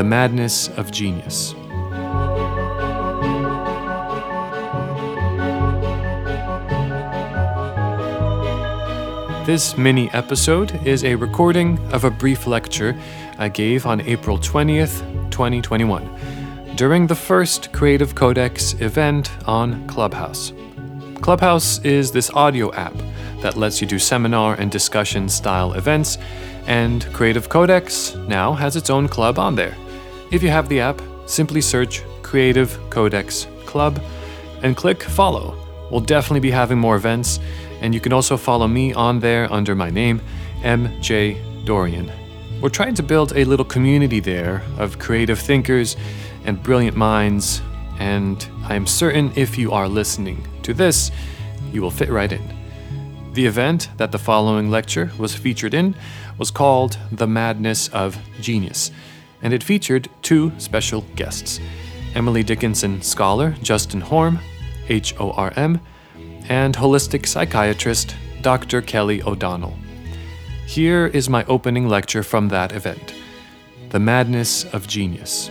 The 0.00 0.04
Madness 0.04 0.68
of 0.78 0.90
Genius. 0.90 1.52
This 9.44 9.76
mini 9.76 10.08
episode 10.14 10.86
is 10.86 11.04
a 11.04 11.14
recording 11.16 11.78
of 11.92 12.04
a 12.04 12.10
brief 12.10 12.46
lecture 12.46 12.98
I 13.36 13.50
gave 13.50 13.84
on 13.84 14.00
April 14.00 14.38
20th, 14.38 15.02
2021, 15.30 16.76
during 16.76 17.06
the 17.06 17.14
first 17.14 17.70
Creative 17.74 18.14
Codex 18.14 18.72
event 18.80 19.30
on 19.46 19.86
Clubhouse. 19.86 20.54
Clubhouse 21.16 21.78
is 21.84 22.10
this 22.10 22.30
audio 22.30 22.72
app 22.72 22.94
that 23.42 23.58
lets 23.58 23.82
you 23.82 23.86
do 23.86 23.98
seminar 23.98 24.54
and 24.54 24.70
discussion 24.70 25.28
style 25.28 25.74
events, 25.74 26.16
and 26.66 27.04
Creative 27.12 27.50
Codex 27.50 28.14
now 28.26 28.54
has 28.54 28.76
its 28.76 28.88
own 28.88 29.06
club 29.06 29.38
on 29.38 29.56
there. 29.56 29.76
If 30.30 30.44
you 30.44 30.48
have 30.50 30.68
the 30.68 30.78
app, 30.78 31.02
simply 31.26 31.60
search 31.60 32.04
Creative 32.22 32.78
Codex 32.88 33.48
Club 33.66 34.00
and 34.62 34.76
click 34.76 35.02
follow. 35.02 35.56
We'll 35.90 36.02
definitely 36.02 36.38
be 36.38 36.52
having 36.52 36.78
more 36.78 36.94
events, 36.94 37.40
and 37.80 37.92
you 37.92 38.00
can 38.00 38.12
also 38.12 38.36
follow 38.36 38.68
me 38.68 38.92
on 38.92 39.18
there 39.18 39.52
under 39.52 39.74
my 39.74 39.90
name, 39.90 40.20
MJ 40.60 41.36
Dorian. 41.64 42.12
We're 42.60 42.68
trying 42.68 42.94
to 42.94 43.02
build 43.02 43.32
a 43.34 43.44
little 43.44 43.64
community 43.64 44.20
there 44.20 44.62
of 44.78 45.00
creative 45.00 45.40
thinkers 45.40 45.96
and 46.44 46.62
brilliant 46.62 46.96
minds, 46.96 47.60
and 47.98 48.48
I 48.62 48.76
am 48.76 48.86
certain 48.86 49.32
if 49.34 49.58
you 49.58 49.72
are 49.72 49.88
listening 49.88 50.46
to 50.62 50.72
this, 50.72 51.10
you 51.72 51.82
will 51.82 51.90
fit 51.90 52.08
right 52.08 52.30
in. 52.30 52.54
The 53.32 53.46
event 53.46 53.88
that 53.96 54.12
the 54.12 54.18
following 54.18 54.70
lecture 54.70 55.10
was 55.18 55.34
featured 55.34 55.74
in 55.74 55.96
was 56.38 56.52
called 56.52 56.98
The 57.10 57.26
Madness 57.26 57.88
of 57.88 58.16
Genius, 58.40 58.92
and 59.42 59.52
it 59.52 59.62
featured 59.62 60.08
two 60.22 60.52
special 60.58 61.02
guests 61.16 61.60
Emily 62.14 62.42
Dickinson 62.42 63.02
scholar 63.02 63.54
Justin 63.62 64.02
Horm, 64.02 64.40
H 64.88 65.14
O 65.20 65.30
R 65.32 65.52
M, 65.56 65.80
and 66.48 66.76
holistic 66.76 67.26
psychiatrist 67.26 68.16
Dr. 68.42 68.82
Kelly 68.82 69.22
O'Donnell. 69.22 69.76
Here 70.66 71.06
is 71.06 71.28
my 71.28 71.44
opening 71.44 71.88
lecture 71.88 72.22
from 72.22 72.48
that 72.48 72.72
event 72.72 73.14
The 73.90 74.00
Madness 74.00 74.64
of 74.72 74.86
Genius. 74.86 75.50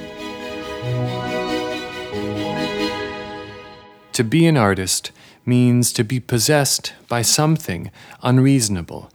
To 4.14 4.24
be 4.24 4.46
an 4.48 4.58
artist 4.58 5.12
means 5.46 5.94
to 5.94 6.04
be 6.04 6.20
possessed 6.20 6.94
by 7.08 7.22
something 7.22 7.90
unreasonable, 8.22 9.10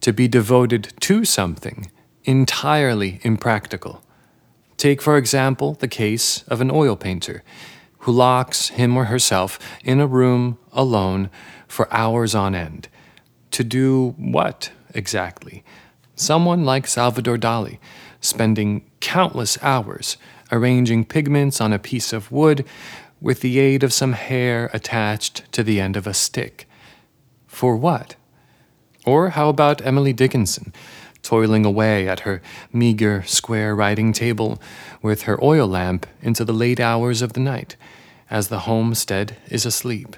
to 0.00 0.12
be 0.12 0.26
devoted 0.26 0.92
to 1.00 1.24
something 1.24 1.90
entirely 2.24 3.20
impractical. 3.22 4.02
Take, 4.76 5.00
for 5.00 5.16
example, 5.16 5.74
the 5.74 5.88
case 5.88 6.42
of 6.44 6.60
an 6.60 6.70
oil 6.70 6.96
painter 6.96 7.42
who 7.98 8.12
locks 8.12 8.68
him 8.68 8.96
or 8.96 9.04
herself 9.04 9.58
in 9.84 10.00
a 10.00 10.06
room 10.06 10.58
alone 10.72 11.30
for 11.68 11.92
hours 11.92 12.34
on 12.34 12.54
end. 12.54 12.88
To 13.52 13.62
do 13.62 14.14
what 14.18 14.72
exactly? 14.92 15.62
Someone 16.16 16.64
like 16.64 16.86
Salvador 16.86 17.36
Dali, 17.36 17.78
spending 18.20 18.90
countless 19.00 19.56
hours 19.62 20.16
arranging 20.50 21.04
pigments 21.04 21.60
on 21.60 21.72
a 21.72 21.78
piece 21.78 22.12
of 22.12 22.32
wood 22.32 22.64
with 23.20 23.40
the 23.40 23.60
aid 23.60 23.82
of 23.82 23.92
some 23.92 24.12
hair 24.12 24.68
attached 24.72 25.50
to 25.52 25.62
the 25.62 25.80
end 25.80 25.96
of 25.96 26.06
a 26.06 26.14
stick. 26.14 26.68
For 27.46 27.76
what? 27.76 28.16
Or 29.06 29.30
how 29.30 29.48
about 29.48 29.84
Emily 29.84 30.12
Dickinson, 30.12 30.72
toiling 31.22 31.64
away 31.64 32.08
at 32.08 32.20
her 32.20 32.42
meager 32.72 33.22
square 33.24 33.74
writing 33.74 34.12
table 34.12 34.60
with 35.00 35.22
her 35.22 35.42
oil 35.42 35.66
lamp 35.66 36.06
into 36.20 36.44
the 36.44 36.52
late 36.52 36.80
hours 36.80 37.22
of 37.22 37.32
the 37.32 37.40
night, 37.40 37.76
as 38.28 38.48
the 38.48 38.60
homestead 38.60 39.36
is 39.48 39.64
asleep, 39.64 40.16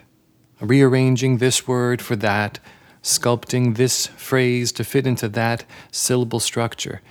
rearranging 0.61 1.39
this 1.39 1.69
word 1.69 2.01
for 2.01 2.17
that, 2.17 2.59
sculpting 3.03 3.77
this 3.77 4.07
phrase 4.07 4.73
to 4.73 4.85
fit 4.85 5.07
into 5.07 5.29
that 5.29 5.65
syllable 5.91 6.41
structure. 6.41 7.03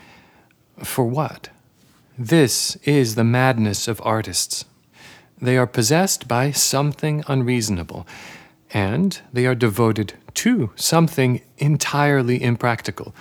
For 0.84 1.06
what? 1.06 1.50
This 2.18 2.76
is 2.84 3.16
the 3.16 3.24
madness 3.24 3.88
of 3.88 4.02
artists. 4.04 4.66
They 5.42 5.58
are 5.58 5.68
possessed 5.68 6.28
by 6.28 6.52
something 6.52 7.24
unreasonable, 7.28 8.08
and 8.72 9.20
they 9.32 9.46
are 9.46 9.56
devoted 9.56 10.14
to 10.36 10.72
something 10.76 11.42
entirely 11.58 12.42
impractical. 12.42 13.14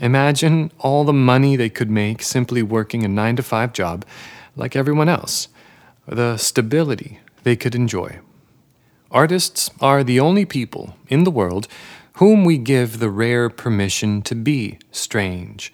Imagine 0.00 0.72
all 0.78 1.04
the 1.04 1.12
money 1.12 1.56
they 1.56 1.68
could 1.68 1.90
make 1.90 2.22
simply 2.22 2.62
working 2.62 3.04
a 3.04 3.08
9 3.08 3.36
to 3.36 3.42
5 3.42 3.72
job 3.72 4.04
like 4.56 4.74
everyone 4.74 5.08
else, 5.08 5.48
the 6.06 6.36
stability 6.36 7.20
they 7.42 7.54
could 7.54 7.74
enjoy. 7.74 8.18
Artists 9.10 9.70
are 9.80 10.02
the 10.02 10.18
only 10.18 10.44
people 10.44 10.94
in 11.08 11.24
the 11.24 11.30
world 11.30 11.68
whom 12.14 12.44
we 12.44 12.58
give 12.58 12.98
the 12.98 13.10
rare 13.10 13.50
permission 13.50 14.22
to 14.22 14.34
be 14.34 14.78
strange. 14.90 15.72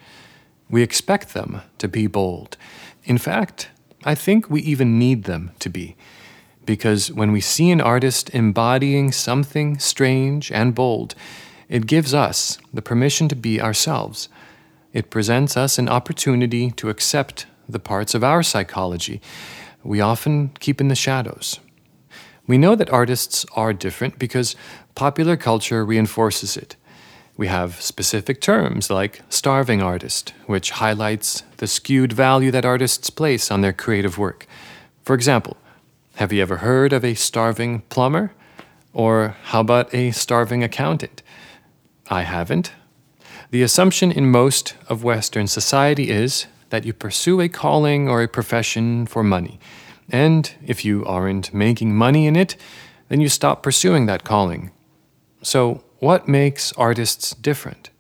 We 0.69 0.83
expect 0.83 1.35
them 1.35 1.63
to 1.79 1.89
be 1.89 2.07
bold. 2.07 2.57
In 3.05 3.19
fact, 3.19 3.71
I 4.05 4.15
think 4.15 4.51
we 4.51 4.61
even 4.63 4.99
need 4.99 5.25
them 5.25 5.53
to 5.61 5.69
be. 5.69 5.97
Because 6.65 7.13
when 7.13 7.31
we 7.31 7.41
see 7.41 7.71
an 7.71 7.81
artist 7.81 8.31
embodying 8.31 9.13
something 9.13 9.79
strange 9.79 10.51
and 10.51 10.75
bold, 10.75 11.15
it 11.69 11.87
gives 11.87 12.15
us 12.15 12.59
the 12.73 12.83
permission 12.83 13.29
to 13.29 13.37
be 13.37 13.61
ourselves. 13.61 14.29
It 14.93 15.11
presents 15.11 15.57
us 15.57 15.79
an 15.79 15.89
opportunity 15.89 16.71
to 16.73 16.89
accept 16.89 17.47
the 17.69 17.81
parts 17.81 18.15
of 18.15 18.23
our 18.23 18.43
psychology 18.43 19.21
we 19.87 20.01
often 20.01 20.51
keep 20.59 20.81
in 20.81 20.89
the 20.89 20.95
shadows. 20.95 21.61
We 22.47 22.59
know 22.59 22.75
that 22.75 22.91
artists 22.91 23.47
are 23.55 23.73
different 23.73 24.19
because 24.19 24.57
popular 24.95 25.37
culture 25.37 25.85
reinforces 25.85 26.57
it. 26.57 26.77
We 27.37 27.49
have 27.49 27.81
specific 27.81 28.41
terms 28.41 28.91
like 28.91 29.23
starving 29.29 29.83
artist, 29.83 30.33
which 30.47 30.73
highlights 30.73 31.43
the 31.59 31.67
skewed 31.67 32.13
value 32.13 32.51
that 32.51 32.65
artists 32.65 33.11
place 33.11 33.51
on 33.51 33.61
their 33.61 33.73
creative 33.73 34.17
work. 34.17 34.47
For 35.03 35.15
example, 35.15 35.57
have 36.17 36.33
you 36.33 36.41
ever 36.41 36.59
heard 36.59 36.93
of 36.93 37.05
a 37.05 37.15
starving 37.15 37.83
plumber? 37.89 38.33
Or 38.95 39.37
how 39.45 39.61
about 39.61 39.95
a 39.95 40.11
starving 40.13 40.65
accountant? 40.65 41.23
I 42.09 42.23
haven't. 42.23 42.73
The 43.51 43.63
assumption 43.63 44.13
in 44.13 44.31
most 44.31 44.75
of 44.89 45.05
Western 45.05 45.47
society 45.47 46.11
is 46.11 46.47
that 46.71 46.85
you 46.85 46.93
pursue 46.93 47.41
a 47.41 47.49
calling 47.49 48.09
or 48.09 48.23
a 48.23 48.29
profession 48.29 49.07
for 49.07 49.23
money. 49.23 49.59
And 50.09 50.53
if 50.65 50.85
you 50.85 51.05
aren't 51.05 51.53
making 51.53 51.95
money 51.95 52.27
in 52.27 52.37
it, 52.37 52.57
then 53.09 53.21
you 53.21 53.29
stop 53.29 53.63
pursuing 53.63 54.07
that 54.07 54.25
calling. 54.25 54.71
So, 55.43 55.85
what 55.99 56.29
makes 56.29 56.73
artists 56.73 57.35
different? 57.35 57.91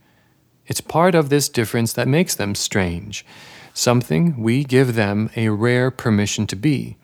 It's 0.67 0.81
part 0.81 1.15
of 1.15 1.29
this 1.29 1.49
difference 1.49 1.93
that 1.93 2.09
makes 2.09 2.35
them 2.35 2.55
strange, 2.55 3.25
something 3.73 4.41
we 4.41 4.65
give 4.65 4.95
them 4.95 5.31
a 5.37 5.49
rare 5.49 5.91
permission 5.91 6.47
to 6.49 6.57
be. 6.57 6.97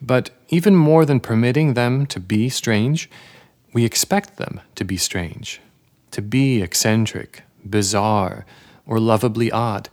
But 0.00 0.30
even 0.48 0.74
more 0.74 1.04
than 1.04 1.20
permitting 1.20 1.74
them 1.74 2.06
to 2.06 2.20
be 2.20 2.48
strange, 2.48 3.10
we 3.72 3.84
expect 3.84 4.36
them 4.36 4.60
to 4.74 4.84
be 4.84 4.96
strange, 4.96 5.60
to 6.10 6.22
be 6.22 6.62
eccentric, 6.62 7.42
bizarre, 7.64 8.44
or 8.86 8.98
lovably 8.98 9.50
odd. 9.50 9.88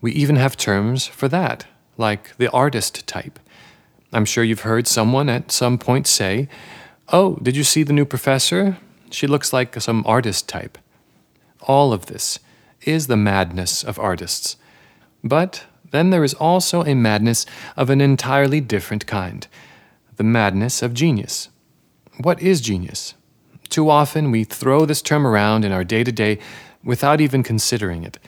We 0.00 0.12
even 0.12 0.36
have 0.36 0.56
terms 0.56 1.06
for 1.06 1.28
that, 1.28 1.66
like 1.96 2.36
the 2.36 2.50
artist 2.50 3.06
type. 3.06 3.38
I'm 4.12 4.24
sure 4.24 4.44
you've 4.44 4.60
heard 4.60 4.86
someone 4.86 5.28
at 5.28 5.50
some 5.50 5.78
point 5.78 6.06
say, 6.06 6.48
Oh, 7.12 7.36
did 7.42 7.56
you 7.56 7.64
see 7.64 7.82
the 7.82 7.92
new 7.92 8.04
professor? 8.04 8.78
She 9.10 9.26
looks 9.26 9.52
like 9.52 9.80
some 9.80 10.04
artist 10.06 10.48
type. 10.48 10.78
All 11.62 11.92
of 11.92 12.06
this 12.06 12.38
is 12.82 13.06
the 13.06 13.16
madness 13.16 13.82
of 13.82 13.98
artists. 13.98 14.56
But 15.22 15.64
then 15.90 16.10
there 16.10 16.24
is 16.24 16.34
also 16.34 16.82
a 16.84 16.94
madness 16.94 17.46
of 17.76 17.90
an 17.90 18.00
entirely 18.00 18.60
different 18.60 19.06
kind 19.06 19.46
the 20.16 20.24
madness 20.24 20.80
of 20.80 20.94
genius. 20.94 21.48
What 22.22 22.40
is 22.40 22.60
genius? 22.60 23.14
Too 23.68 23.90
often 23.90 24.30
we 24.30 24.44
throw 24.44 24.86
this 24.86 25.02
term 25.02 25.26
around 25.26 25.64
in 25.64 25.72
our 25.72 25.84
day 25.84 26.04
to 26.04 26.12
day 26.12 26.38
without 26.82 27.20
even 27.20 27.42
considering 27.42 28.04
it. 28.04 28.18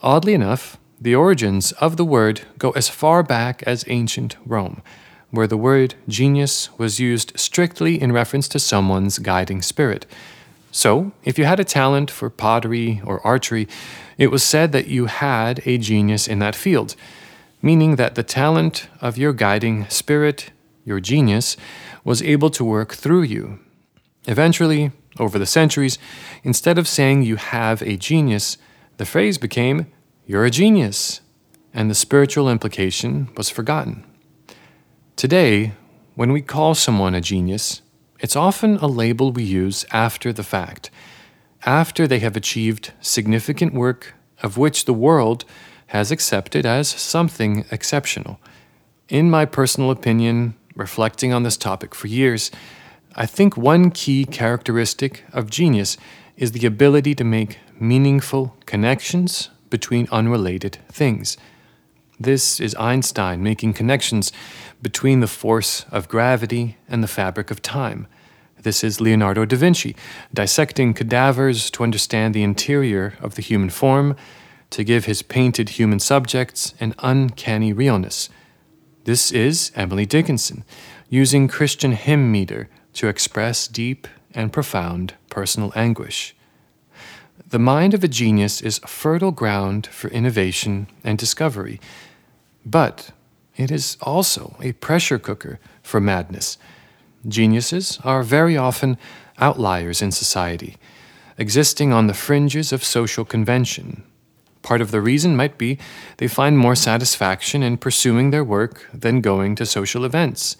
Oddly 0.00 0.34
enough, 0.34 0.78
the 1.00 1.14
origins 1.14 1.72
of 1.72 1.96
the 1.96 2.04
word 2.04 2.42
go 2.58 2.70
as 2.70 2.88
far 2.88 3.22
back 3.22 3.62
as 3.64 3.84
ancient 3.88 4.36
Rome 4.46 4.82
where 5.32 5.46
the 5.46 5.56
word 5.56 5.94
genius 6.06 6.68
was 6.78 7.00
used 7.00 7.32
strictly 7.34 8.00
in 8.00 8.12
reference 8.12 8.46
to 8.46 8.58
someone's 8.58 9.18
guiding 9.18 9.62
spirit. 9.62 10.06
So, 10.70 11.12
if 11.24 11.38
you 11.38 11.46
had 11.46 11.58
a 11.58 11.64
talent 11.64 12.10
for 12.10 12.30
pottery 12.30 13.02
or 13.04 13.26
archery, 13.26 13.66
it 14.18 14.30
was 14.30 14.42
said 14.42 14.72
that 14.72 14.86
you 14.86 15.06
had 15.06 15.62
a 15.66 15.78
genius 15.78 16.28
in 16.28 16.38
that 16.40 16.54
field, 16.54 16.94
meaning 17.62 17.96
that 17.96 18.14
the 18.14 18.22
talent 18.22 18.88
of 19.00 19.18
your 19.18 19.32
guiding 19.32 19.88
spirit, 19.88 20.50
your 20.84 21.00
genius, 21.00 21.56
was 22.04 22.22
able 22.22 22.50
to 22.50 22.64
work 22.64 22.92
through 22.92 23.22
you. 23.22 23.58
Eventually, 24.26 24.92
over 25.18 25.38
the 25.38 25.46
centuries, 25.46 25.98
instead 26.42 26.78
of 26.78 26.88
saying 26.88 27.22
you 27.22 27.36
have 27.36 27.82
a 27.82 27.96
genius, 27.96 28.56
the 28.96 29.04
phrase 29.04 29.38
became, 29.38 29.86
you're 30.26 30.44
a 30.44 30.50
genius. 30.50 31.20
and 31.74 31.90
the 31.90 31.94
spiritual 31.94 32.48
implication 32.48 33.28
was 33.36 33.48
forgotten. 33.48 34.04
Today, 35.16 35.72
when 36.14 36.32
we 36.32 36.42
call 36.42 36.74
someone 36.74 37.14
a 37.14 37.20
genius, 37.20 37.82
it's 38.20 38.36
often 38.36 38.76
a 38.76 38.86
label 38.86 39.32
we 39.32 39.42
use 39.42 39.84
after 39.90 40.32
the 40.32 40.42
fact, 40.42 40.90
after 41.64 42.06
they 42.06 42.18
have 42.18 42.36
achieved 42.36 42.92
significant 43.00 43.72
work 43.72 44.14
of 44.42 44.58
which 44.58 44.84
the 44.84 44.92
world 44.92 45.44
has 45.88 46.10
accepted 46.10 46.66
as 46.66 46.88
something 46.88 47.64
exceptional. 47.70 48.40
In 49.08 49.30
my 49.30 49.44
personal 49.44 49.90
opinion, 49.90 50.54
reflecting 50.74 51.32
on 51.32 51.42
this 51.42 51.56
topic 51.56 51.94
for 51.94 52.06
years, 52.06 52.50
I 53.14 53.26
think 53.26 53.56
one 53.56 53.90
key 53.90 54.24
characteristic 54.24 55.24
of 55.32 55.50
genius 55.50 55.98
is 56.36 56.52
the 56.52 56.66
ability 56.66 57.14
to 57.16 57.24
make 57.24 57.58
meaningful 57.78 58.56
connections 58.64 59.50
between 59.68 60.08
unrelated 60.10 60.78
things. 60.90 61.36
This 62.18 62.58
is 62.58 62.74
Einstein 62.76 63.42
making 63.42 63.74
connections 63.74 64.32
between 64.80 65.20
the 65.20 65.26
force 65.26 65.84
of 65.90 66.08
gravity 66.08 66.78
and 66.88 67.02
the 67.02 67.08
fabric 67.08 67.50
of 67.50 67.60
time. 67.60 68.06
This 68.62 68.82
is 68.82 69.00
Leonardo 69.00 69.44
da 69.44 69.56
Vinci 69.56 69.94
dissecting 70.32 70.94
cadavers 70.94 71.70
to 71.72 71.82
understand 71.82 72.32
the 72.32 72.44
interior 72.44 73.14
of 73.20 73.34
the 73.34 73.42
human 73.42 73.70
form, 73.70 74.16
to 74.70 74.84
give 74.84 75.04
his 75.04 75.20
painted 75.20 75.70
human 75.70 75.98
subjects 75.98 76.72
an 76.80 76.94
uncanny 77.00 77.72
realness. 77.74 78.30
This 79.04 79.32
is 79.32 79.70
Emily 79.74 80.06
Dickinson 80.06 80.64
using 81.10 81.48
Christian 81.48 81.92
hymn 81.92 82.32
meter 82.32 82.70
to 82.94 83.08
express 83.08 83.66
deep 83.68 84.06
and 84.34 84.52
profound 84.52 85.14
personal 85.30 85.72
anguish. 85.74 86.34
The 87.48 87.58
mind 87.58 87.94
of 87.94 88.02
a 88.02 88.08
genius 88.08 88.60
is 88.60 88.78
fertile 88.86 89.30
ground 89.30 89.86
for 89.86 90.08
innovation 90.08 90.86
and 91.04 91.18
discovery, 91.18 91.80
but 92.64 93.10
it 93.56 93.70
is 93.70 93.96
also 94.00 94.56
a 94.60 94.72
pressure 94.72 95.18
cooker 95.18 95.58
for 95.82 96.00
madness. 96.00 96.56
Geniuses 97.28 97.98
are 98.04 98.22
very 98.22 98.56
often 98.56 98.96
outliers 99.38 100.00
in 100.00 100.12
society, 100.12 100.76
existing 101.36 101.92
on 101.92 102.06
the 102.06 102.14
fringes 102.14 102.72
of 102.72 102.84
social 102.84 103.24
convention. 103.24 104.02
Part 104.62 104.80
of 104.80 104.90
the 104.90 105.00
reason 105.00 105.36
might 105.36 105.58
be 105.58 105.78
they 106.16 106.28
find 106.28 106.56
more 106.56 106.76
satisfaction 106.76 107.62
in 107.62 107.76
pursuing 107.76 108.30
their 108.30 108.44
work 108.44 108.88
than 108.94 109.20
going 109.20 109.56
to 109.56 109.66
social 109.66 110.04
events. 110.04 110.56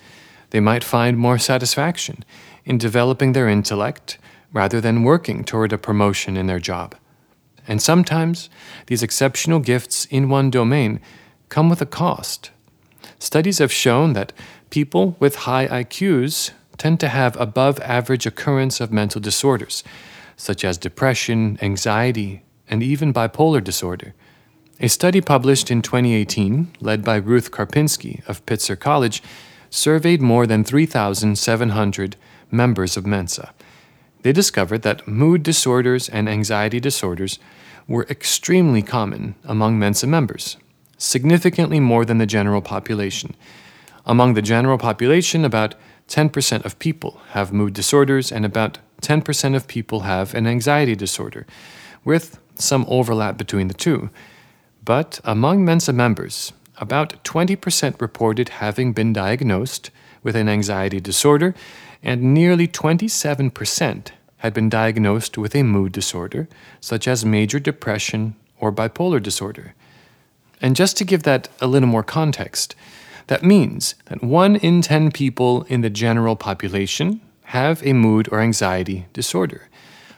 They 0.53 0.61
might 0.61 0.85
find 0.85 1.17
more 1.17 1.39
satisfaction 1.39 2.27
in 2.67 2.77
developing 2.77 3.33
their 3.33 3.49
intellect 3.49 4.19
rather 4.53 4.83
than 4.83 5.03
working 5.03 5.45
toward 5.45 5.73
a 5.73 5.79
promotion 5.79 6.37
in 6.37 6.47
their 6.47 6.59
job. 6.59 6.95
And 7.67 7.81
sometimes 7.81 8.51
these 8.87 9.03
exceptional 9.03 9.61
gifts 9.61 10.05
in 10.11 10.29
one 10.29 10.51
domain 10.51 11.01
come 11.49 11.71
with 11.71 11.81
a 11.81 11.87
cost. 11.87 12.51
Studies 13.19 13.61
have 13.61 13.73
shown 13.73 14.13
that 14.13 14.35
people 14.69 15.17
with 15.19 15.47
high 15.49 15.67
IQs 15.69 16.51
tend 16.77 17.01
to 17.01 17.09
have 17.09 17.35
above 17.41 17.81
average 17.81 18.27
occurrence 18.27 18.79
of 18.79 18.93
mental 18.93 19.23
disorders, 19.23 19.83
such 20.37 20.67
as 20.67 20.77
depression, 20.77 21.59
anxiety, 21.63 22.43
and 22.69 22.83
even 22.83 23.15
bipolar 23.15 23.65
disorder. 23.65 24.13
A 24.81 24.89
study 24.89 25.23
published 25.23 25.71
in 25.71 25.81
2018, 25.81 26.77
led 26.81 27.03
by 27.03 27.17
Ruth 27.17 27.51
Karpinski 27.51 28.27
of 28.29 28.45
Pitzer 28.45 28.79
College, 28.79 29.23
surveyed 29.73 30.21
more 30.21 30.47
than 30.47 30.63
3,700 30.63 32.17
members 32.51 32.97
of 32.99 33.07
Mensa. 33.07 33.55
They 34.21 34.33
discovered 34.33 34.83
that 34.83 35.09
mood 35.09 35.43
disorders 35.43 36.11
and 36.11 36.29
anxiety 36.29 36.79
disorders 36.79 37.39
were 37.89 38.07
extremely 38.11 38.83
common 38.83 39.35
among 39.45 39.79
Mensa 39.79 40.07
members, 40.07 40.59
significantly 40.99 41.81
more 41.81 42.05
than 42.05 42.19
the 42.19 42.27
general 42.27 42.61
population. 42.61 43.35
Among 44.05 44.35
the 44.35 44.43
general 44.43 44.77
population, 44.77 45.43
about 45.45 45.75
10% 46.07 46.65
of 46.67 46.79
people 46.79 47.21
have 47.31 47.53
mood 47.53 47.73
disorders, 47.73 48.31
and 48.31 48.45
about 48.45 48.79
10% 49.01 49.57
of 49.57 49.67
people 49.67 50.01
have 50.01 50.35
an 50.35 50.47
anxiety 50.47 50.95
disorder, 50.95 51.47
with 52.05 52.39
some 52.57 52.85
overlap 52.89 53.39
between 53.39 53.69
the 53.69 53.75
two. 53.75 54.11
But 54.85 55.19
among 55.25 55.65
Mensa 55.65 55.93
members, 55.95 56.53
about 56.79 57.23
20% 57.25 58.01
reported 58.01 58.49
having 58.49 58.93
been 58.93 59.13
diagnosed 59.13 59.91
with 60.23 60.37
an 60.37 60.49
anxiety 60.49 61.01
disorder, 61.01 61.55
and 62.03 62.35
nearly 62.35 62.67
27% 62.67 64.09
had 64.39 64.55
been 64.55 64.69
diagnosed 64.69 65.39
with 65.39 65.55
a 65.55 65.63
mood 65.63 65.93
disorder, 65.93 66.49
such 66.81 67.07
as 67.07 67.25
major 67.25 67.61
depression 67.61 68.35
or 68.59 68.73
bipolar 68.73 69.23
disorder. 69.23 69.75
And 70.61 70.75
just 70.77 70.97
to 70.97 71.05
give 71.05 71.23
that 71.25 71.49
a 71.61 71.67
little 71.67 71.89
more 71.89 72.03
context, 72.03 72.75
that 73.29 73.45
means 73.45 73.95
that 74.07 74.23
1 74.23 74.57
in 74.57 74.83
10 74.83 75.13
people 75.13 75.63
in 75.65 75.81
the 75.81 75.91
general 75.91 76.37
population 76.37 77.21
have 77.47 77.85
a 77.87 77.93
mood 77.93 78.29
or 78.33 78.41
anxiety 78.41 79.07
disorder, 79.13 79.69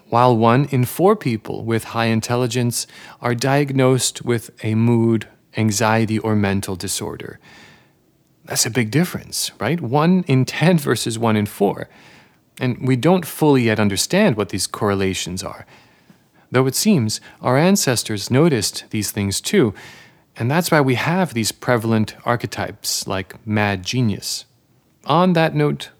while 0.08 0.36
1 0.36 0.66
in 0.66 0.84
4 0.84 1.16
people 1.16 1.64
with 1.64 1.84
high 1.84 2.06
intelligence 2.06 2.86
are 3.20 3.34
diagnosed 3.34 4.24
with 4.24 4.50
a 4.64 4.74
mood 4.74 5.28
anxiety, 5.56 6.18
or 6.18 6.34
mental 6.34 6.76
disorder. 6.76 7.38
That's 8.44 8.66
a 8.66 8.70
big 8.70 8.90
difference, 8.90 9.50
right? 9.58 9.80
One 9.80 10.24
in 10.26 10.44
10 10.44 10.78
versus 10.78 11.18
one 11.18 11.36
in 11.36 11.46
four. 11.46 11.88
And 12.60 12.86
we 12.86 12.96
don't 12.96 13.26
fully 13.26 13.62
yet 13.62 13.80
understand 13.80 14.36
what 14.36 14.50
these 14.50 14.66
correlations 14.66 15.42
are. 15.42 15.66
Though 16.50 16.66
it 16.66 16.74
seems 16.74 17.20
our 17.40 17.56
ancestors 17.56 18.30
noticed 18.30 18.84
these 18.90 19.10
things 19.10 19.40
too, 19.40 19.74
and 20.36 20.50
that's 20.50 20.70
why 20.70 20.80
we 20.80 20.94
have 20.94 21.32
these 21.32 21.52
prevalent 21.52 22.14
archetypes 22.24 23.06
like 23.06 23.44
mad 23.46 23.82
genius. 23.84 24.44
On 25.06 25.32
that 25.32 25.54
note, 25.54 25.90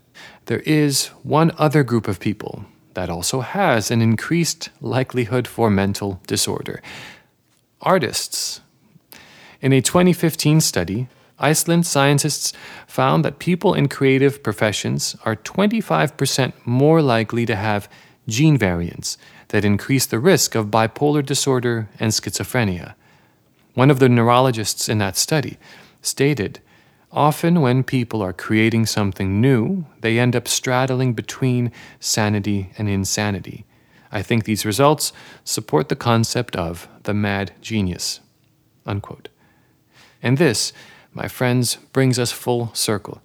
there 0.47 0.61
is 0.61 1.06
one 1.23 1.51
other 1.59 1.83
group 1.83 2.06
of 2.06 2.21
people 2.21 2.67
that 2.95 3.11
also 3.11 3.41
has 3.41 3.91
an 3.91 4.01
increased 4.01 4.71
likelihood 4.81 5.49
for 5.49 5.71
mental 5.71 6.21
disorder 6.27 6.81
artists 7.85 8.62
in 9.64 9.72
a 9.72 9.81
2015 9.81 10.61
study, 10.61 11.08
Iceland 11.38 11.87
scientists 11.87 12.52
found 12.87 13.25
that 13.25 13.38
people 13.38 13.72
in 13.72 13.88
creative 13.88 14.43
professions 14.43 15.16
are 15.25 15.37
25% 15.37 16.52
more 16.66 17.00
likely 17.00 17.46
to 17.46 17.56
have 17.56 17.88
gene 18.28 18.58
variants 18.58 19.16
that 19.49 19.64
increase 19.64 20.05
the 20.05 20.19
risk 20.19 20.55
of 20.55 20.66
bipolar 20.66 21.25
disorder 21.25 21.88
and 21.99 22.12
schizophrenia. 22.12 22.93
One 23.72 23.91
of 23.91 24.00
the 24.00 24.08
neurologists 24.10 24.86
in 24.86 24.98
that 24.98 25.17
study 25.17 25.56
stated 26.03 26.60
Often, 27.10 27.62
when 27.62 27.84
people 27.84 28.20
are 28.20 28.34
creating 28.34 28.84
something 28.84 29.41
new, 29.41 29.86
they 30.03 30.19
end 30.19 30.36
up 30.36 30.46
straddling 30.46 31.15
between 31.15 31.72
sanity 32.00 32.70
and 32.77 32.86
insanity. 32.86 33.65
I 34.12 34.20
think 34.20 34.44
these 34.44 34.67
results 34.67 35.15
support 35.43 35.89
the 35.89 35.96
concept 35.96 36.55
of 36.55 36.86
the 37.05 37.15
mad 37.15 37.53
genius. 37.62 38.20
Unquote. 38.84 39.29
And 40.24 40.38
this, 40.38 40.72
my 41.12 41.28
friends, 41.28 41.76
brings 41.93 42.19
us 42.19 42.32
full 42.32 42.74
circle. 42.74 43.20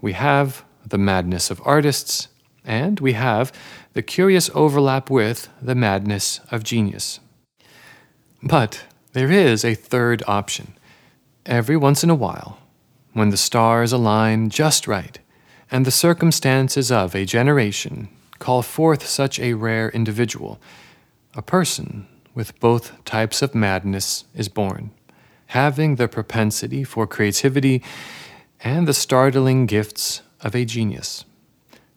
We 0.00 0.14
have 0.14 0.64
the 0.84 0.96
madness 0.96 1.50
of 1.50 1.60
artists, 1.62 2.28
and 2.64 2.98
we 3.00 3.12
have 3.12 3.52
the 3.92 4.02
curious 4.02 4.50
overlap 4.54 5.10
with 5.10 5.50
the 5.60 5.74
madness 5.74 6.40
of 6.50 6.64
genius. 6.64 7.20
But 8.42 8.84
there 9.12 9.30
is 9.30 9.62
a 9.62 9.74
third 9.74 10.22
option. 10.26 10.72
Every 11.44 11.76
once 11.76 12.02
in 12.02 12.08
a 12.08 12.14
while, 12.14 12.58
when 13.12 13.28
the 13.28 13.36
stars 13.36 13.92
align 13.92 14.48
just 14.48 14.88
right, 14.88 15.18
and 15.70 15.84
the 15.84 15.90
circumstances 15.90 16.90
of 16.90 17.14
a 17.14 17.26
generation 17.26 18.08
call 18.38 18.62
forth 18.62 19.06
such 19.06 19.38
a 19.38 19.52
rare 19.52 19.90
individual, 19.90 20.58
a 21.34 21.42
person 21.42 22.06
with 22.34 22.58
both 22.58 23.04
types 23.04 23.42
of 23.42 23.54
madness 23.54 24.24
is 24.34 24.48
born 24.48 24.92
having 25.48 25.96
the 25.96 26.08
propensity 26.08 26.84
for 26.84 27.06
creativity 27.06 27.82
and 28.60 28.86
the 28.86 28.94
startling 28.94 29.66
gifts 29.66 30.22
of 30.42 30.54
a 30.54 30.64
genius. 30.64 31.24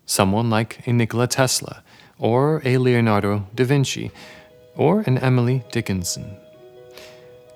Someone 0.06 0.50
like 0.50 0.86
a 0.88 0.94
Nikola 0.94 1.28
Tesla, 1.28 1.84
or 2.18 2.62
a 2.64 2.78
Leonardo 2.78 3.48
da 3.56 3.66
Vinci, 3.66 4.12
or 4.76 5.02
an 5.02 5.18
Emily 5.18 5.64
Dickinson. 5.72 6.38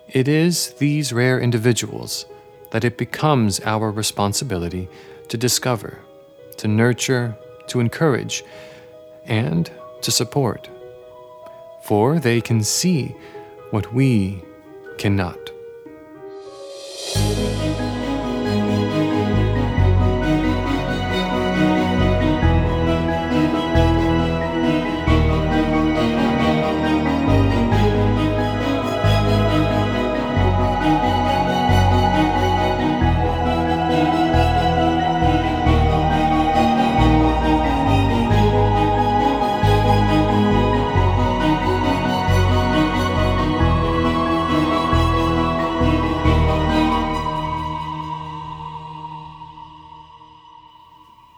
It 0.09 0.27
is 0.27 0.73
these 0.73 1.13
rare 1.13 1.39
individuals 1.39 2.25
that 2.71 2.83
it 2.83 2.97
becomes 2.97 3.59
our 3.61 3.91
responsibility 3.91 4.89
to 5.29 5.37
discover, 5.37 5.99
to 6.57 6.67
nurture, 6.67 7.37
to 7.67 7.79
encourage, 7.79 8.43
and 9.25 9.71
to 10.01 10.11
support. 10.11 10.69
For 11.83 12.19
they 12.19 12.41
can 12.41 12.63
see 12.63 13.15
what 13.71 13.93
we 13.93 14.41
cannot. 14.97 15.44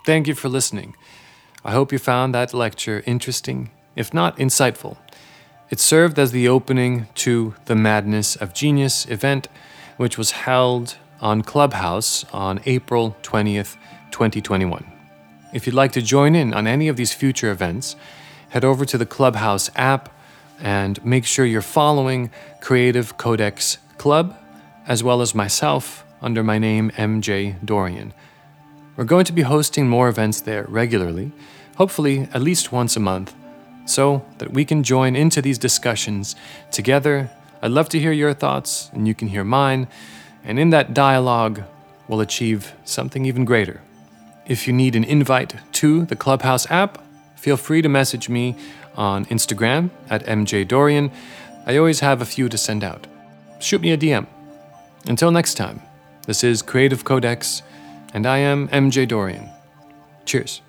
Thank 0.07 0.25
you 0.25 0.33
for 0.33 0.47
listening. 0.47 0.95
I 1.65 1.71
hope 1.73 1.91
you 1.91 1.99
found 1.99 2.33
that 2.33 2.53
lecture 2.53 3.03
interesting, 3.05 3.71
if 3.93 4.13
not 4.13 4.37
insightful. 4.37 4.95
It 5.69 5.81
served 5.81 6.17
as 6.17 6.31
the 6.31 6.47
opening 6.47 7.07
to 7.25 7.55
the 7.65 7.75
Madness 7.75 8.37
of 8.37 8.53
Genius 8.53 9.05
event, 9.07 9.49
which 9.97 10.17
was 10.17 10.31
held 10.31 10.95
on 11.19 11.41
Clubhouse 11.41 12.23
on 12.31 12.61
April 12.65 13.17
20th, 13.21 13.75
2021. 14.11 14.89
If 15.53 15.67
you'd 15.67 15.75
like 15.75 15.91
to 15.91 16.01
join 16.01 16.35
in 16.35 16.53
on 16.53 16.67
any 16.67 16.87
of 16.87 16.95
these 16.95 17.13
future 17.13 17.51
events, 17.51 17.97
head 18.51 18.63
over 18.63 18.85
to 18.85 18.97
the 18.97 19.05
Clubhouse 19.05 19.69
app 19.75 20.07
and 20.57 21.03
make 21.03 21.25
sure 21.25 21.45
you're 21.45 21.61
following 21.61 22.31
Creative 22.61 23.17
Codex 23.17 23.77
Club, 23.97 24.37
as 24.87 25.03
well 25.03 25.21
as 25.21 25.35
myself 25.35 26.05
under 26.21 26.45
my 26.45 26.57
name 26.57 26.91
MJ 26.91 27.57
Dorian. 27.65 28.13
We're 28.97 29.03
going 29.03 29.25
to 29.25 29.33
be 29.33 29.43
hosting 29.43 29.87
more 29.87 30.09
events 30.09 30.41
there 30.41 30.65
regularly, 30.67 31.31
hopefully 31.75 32.27
at 32.33 32.41
least 32.41 32.71
once 32.71 32.95
a 32.95 32.99
month, 32.99 33.35
so 33.85 34.25
that 34.39 34.53
we 34.53 34.65
can 34.65 34.81
join 34.81 35.15
into 35.15 35.39
these 35.39 35.59
discussions 35.59 36.35
together. 36.71 37.29
I'd 37.61 37.69
love 37.69 37.89
to 37.89 37.99
hear 37.99 38.11
your 38.11 38.33
thoughts, 38.33 38.89
and 38.93 39.07
you 39.07 39.13
can 39.13 39.27
hear 39.27 39.43
mine, 39.43 39.87
and 40.43 40.57
in 40.57 40.71
that 40.71 40.95
dialogue, 40.95 41.61
we'll 42.07 42.21
achieve 42.21 42.73
something 42.85 43.23
even 43.23 43.45
greater. 43.45 43.81
If 44.47 44.65
you 44.65 44.73
need 44.73 44.95
an 44.95 45.03
invite 45.03 45.53
to 45.73 46.05
the 46.05 46.15
Clubhouse 46.15 46.65
app, 46.71 46.97
feel 47.35 47.55
free 47.55 47.83
to 47.83 47.89
message 47.89 48.29
me 48.29 48.55
on 48.95 49.25
Instagram 49.25 49.91
at 50.09 50.25
mjdorian. 50.25 51.11
I 51.67 51.77
always 51.77 51.99
have 51.99 52.19
a 52.19 52.25
few 52.25 52.49
to 52.49 52.57
send 52.57 52.83
out. 52.83 53.05
Shoot 53.59 53.81
me 53.81 53.91
a 53.91 53.97
DM. 53.97 54.25
Until 55.05 55.29
next 55.29 55.53
time, 55.53 55.83
this 56.25 56.43
is 56.43 56.63
Creative 56.63 57.03
Codex, 57.03 57.61
and 58.17 58.25
I 58.25 58.39
am 58.39 58.67
MJ 58.69 59.07
Dorian. 59.07 59.47
Cheers. 60.25 60.61